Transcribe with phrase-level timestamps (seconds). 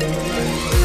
[0.00, 0.83] Thank you.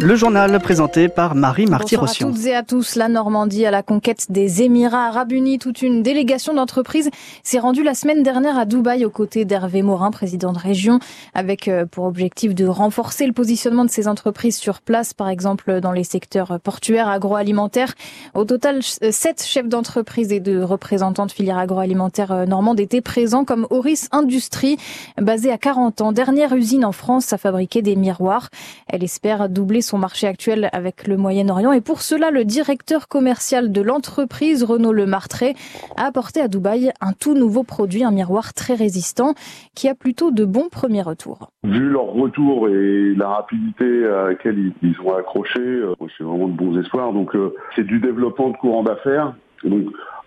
[0.00, 2.94] Le journal présenté par Marie marty Bonsoir à toutes et à tous.
[2.94, 5.58] La Normandie à la conquête des Émirats Arabes Unis.
[5.58, 7.10] Toute une délégation d'entreprises
[7.42, 11.00] s'est rendue la semaine dernière à Dubaï aux côtés d'Hervé Morin, président de région,
[11.34, 15.80] avec euh, pour objectif de renforcer le positionnement de ces entreprises sur place, par exemple
[15.80, 17.94] dans les secteurs portuaires, agroalimentaires.
[18.34, 23.00] Au total, euh, sept chefs d'entreprise et de représentants de filières agroalimentaires euh, normandes étaient
[23.00, 24.76] présents, comme Horis Industrie,
[25.20, 28.50] basée à 40 ans, dernière usine en France à fabriquer des miroirs.
[28.86, 31.72] Elle espère doubler son marché actuel avec le Moyen-Orient.
[31.72, 35.54] Et pour cela, le directeur commercial de l'entreprise, Renaud Lemartré,
[35.96, 39.34] a apporté à Dubaï un tout nouveau produit, un miroir très résistant,
[39.74, 41.50] qui a plutôt de bons premiers retours.
[41.64, 46.56] Vu leur retour et la rapidité à laquelle ils ont accroché, euh, c'est vraiment de
[46.56, 47.12] bons espoirs.
[47.12, 49.34] Donc euh, c'est du développement de courant d'affaires.
[49.64, 49.86] Donc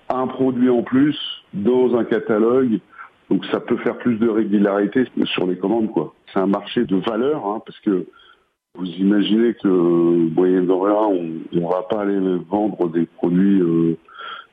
[0.10, 1.18] un produit en plus
[1.54, 2.80] dans un catalogue
[3.32, 6.14] donc ça peut faire plus de régularité sur les commandes, quoi.
[6.34, 8.06] C'est un marché de valeur, hein, parce que
[8.76, 12.20] vous imaginez que Moyen-Orient, on ne va pas aller
[12.50, 13.98] vendre des produits, euh,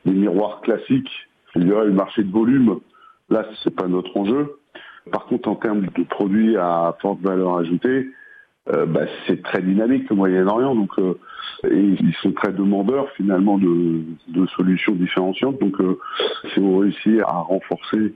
[0.04, 1.10] des miroirs classiques.
[1.54, 2.80] Il y aura le marché de volume.
[3.30, 4.56] Là, c'est pas notre enjeu.
[5.10, 8.08] Par contre, en termes de produits à forte valeur ajoutée,
[8.70, 10.74] euh, bah, c'est très dynamique le Moyen-Orient.
[10.74, 11.14] Donc, euh,
[11.64, 15.58] ils sont très demandeurs finalement de, de solutions différenciantes.
[15.60, 15.76] Donc,
[16.52, 18.14] si on réussit à renforcer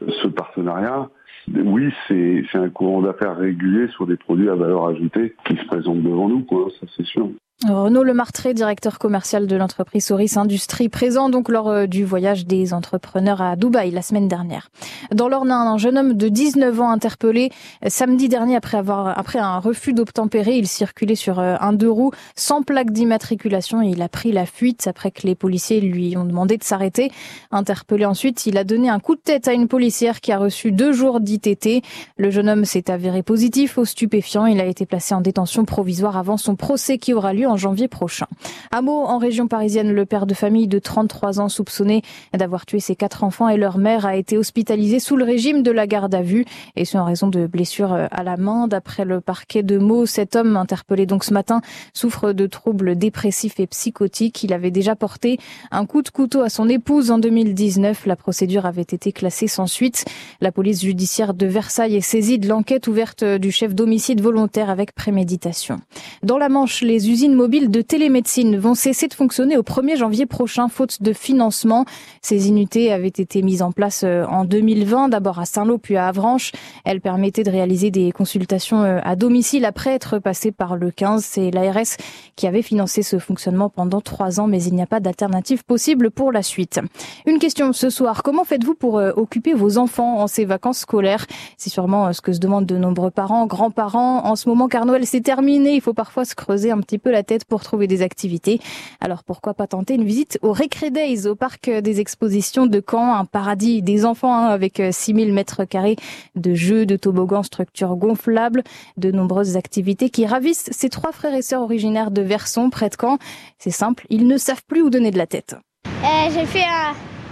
[0.00, 1.08] ce partenariat,
[1.48, 6.02] oui, c'est un courant d'affaires régulier sur des produits à valeur ajoutée qui se présentent
[6.02, 7.28] devant nous, quoi, ça c'est sûr.
[7.68, 12.74] Renaud Lemartré, directeur commercial de l'entreprise Soris Industrie, présent donc lors euh, du voyage des
[12.74, 14.70] entrepreneurs à Dubaï la semaine dernière.
[15.12, 17.50] Dans l'Orne, un jeune homme de 19 ans interpellé
[17.84, 20.56] euh, samedi dernier après avoir après un refus d'obtempérer.
[20.56, 24.44] Il circulait sur euh, un deux roues sans plaque d'immatriculation et il a pris la
[24.46, 27.12] fuite après que les policiers lui ont demandé de s'arrêter.
[27.52, 30.72] Interpellé ensuite, il a donné un coup de tête à une policière qui a reçu
[30.72, 31.84] deux jours d'ITT.
[32.16, 34.46] Le jeune homme s'est avéré positif au stupéfiant.
[34.46, 38.26] Il a été placé en détention provisoire avant son procès qui aura lieu janvier prochain.
[38.70, 42.02] À Meaux, en région parisienne, le père de famille de 33 ans soupçonné
[42.32, 45.70] d'avoir tué ses quatre enfants et leur mère a été hospitalisé sous le régime de
[45.70, 46.44] la garde à vue
[46.76, 48.68] et ce en raison de blessures à la main.
[48.68, 51.60] D'après le parquet de Meaux, cet homme interpellé donc ce matin
[51.94, 54.42] souffre de troubles dépressifs et psychotiques.
[54.42, 55.38] Il avait déjà porté
[55.70, 58.06] un coup de couteau à son épouse en 2019.
[58.06, 60.04] La procédure avait été classée sans suite.
[60.40, 64.94] La police judiciaire de Versailles est saisie de l'enquête ouverte du chef d'homicide volontaire avec
[64.94, 65.80] préméditation.
[66.22, 70.26] Dans la Manche, les usines mobiles de télémédecine vont cesser de fonctionner au 1er janvier
[70.26, 71.86] prochain, faute de financement.
[72.20, 76.06] Ces unités avaient été mises en place euh, en 2020, d'abord à Saint-Lô puis à
[76.06, 76.52] Avranches.
[76.84, 81.24] Elles permettaient de réaliser des consultations euh, à domicile après être passées par le 15.
[81.24, 81.96] C'est l'ARS
[82.36, 86.12] qui avait financé ce fonctionnement pendant trois ans, mais il n'y a pas d'alternative possible
[86.12, 86.78] pour la suite.
[87.26, 91.26] Une question ce soir, comment faites-vous pour euh, occuper vos enfants en ces vacances scolaires?
[91.56, 94.26] C'est sûrement ce que se demandent de nombreux parents, grands-parents.
[94.26, 97.10] En ce moment, car Noël s'est terminé, il faut parfois se creuser un petit peu
[97.10, 98.60] la tête pour trouver des activités.
[99.00, 103.14] Alors pourquoi pas tenter une visite au Recre Days, au parc des expositions de Caen,
[103.14, 105.96] un paradis des enfants hein, avec 6000 euh, mètres carrés
[106.34, 108.62] de jeux, de toboggans, structures gonflables,
[108.96, 112.96] de nombreuses activités qui ravissent ces trois frères et sœurs originaires de Verson, près de
[113.00, 113.18] Caen.
[113.58, 115.56] C'est simple, ils ne savent plus où donner de la tête.
[115.86, 116.64] Euh, j'ai fait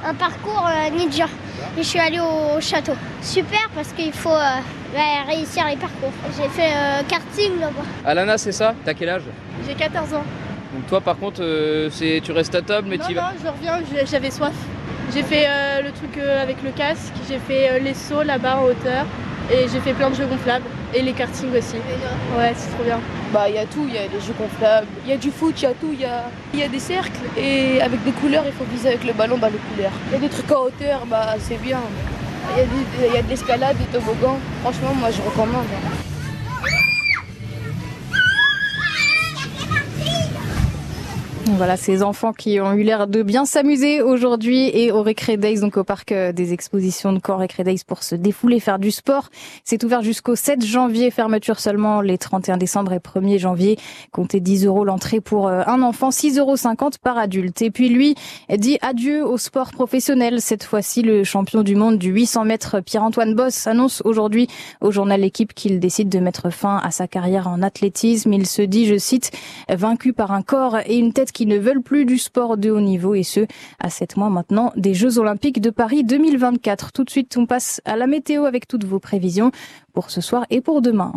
[0.04, 1.26] un, parcours euh, ninja
[1.76, 2.94] et je suis allée au château.
[3.22, 4.30] Super parce qu'il faut
[5.26, 6.12] réussir les parcours.
[6.36, 6.72] J'ai fait
[7.08, 7.84] karting là-bas.
[8.04, 8.74] Alana, c'est ça?
[8.84, 9.22] T'as quel âge?
[9.66, 10.24] J'ai 14 ans.
[10.72, 13.22] Donc toi par contre, euh, c'est tu restes à table mais tu vas...
[13.22, 13.80] Non, je reviens,
[14.10, 14.52] j'avais soif.
[15.12, 18.64] J'ai fait euh, le truc euh, avec le casque, j'ai fait les sauts là-bas en
[18.66, 19.04] hauteur
[19.52, 20.64] et j'ai fait plein de jeux gonflables
[20.94, 21.76] et les kartings aussi.
[22.38, 23.00] Ouais, c'est trop bien.
[23.32, 25.32] Bah il y a tout, il y a des jeux gonflables, il y a du
[25.32, 26.24] foot, il y a tout, il y a,
[26.54, 29.48] y a des cercles et avec des couleurs, il faut viser avec le ballon bah,
[29.50, 29.92] les couleurs.
[30.08, 31.80] Il y a des trucs en hauteur, bah c'est bien.
[32.56, 34.38] Il y, a de l'escalade, des toboggans.
[34.62, 35.66] Franchement, moi je recommande.
[41.56, 45.60] Voilà ces enfants qui ont eu l'air de bien s'amuser aujourd'hui et au Recre Days,
[45.60, 48.90] donc au parc euh, des expositions de Caen Recre Days pour se défouler, faire du
[48.90, 49.28] sport.
[49.64, 53.78] C'est ouvert jusqu'au 7 janvier, fermeture seulement les 31 décembre et 1er janvier.
[54.12, 56.56] Comptez 10 euros l'entrée pour euh, un enfant, 6,50 euros
[57.02, 57.62] par adulte.
[57.62, 58.14] Et puis lui
[58.56, 60.40] dit adieu au sport professionnel.
[60.40, 64.48] Cette fois-ci, le champion du monde du 800 mètres Pierre-Antoine Boss annonce aujourd'hui
[64.80, 68.32] au journal L'équipe qu'il décide de mettre fin à sa carrière en athlétisme.
[68.32, 69.32] Il se dit, je cite,
[69.68, 72.70] vaincu par un corps et une tête qui qui ne veulent plus du sport de
[72.70, 73.46] haut niveau et ce,
[73.78, 76.92] à sept mois maintenant des Jeux Olympiques de Paris 2024.
[76.92, 79.50] Tout de suite, on passe à la météo avec toutes vos prévisions
[79.94, 81.10] pour ce soir et pour demain.